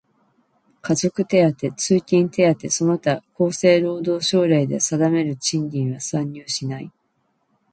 [0.81, 1.25] 家族手当、
[1.75, 6.91] 通勤手当その他厚生労働省令で定める賃金は算入しない。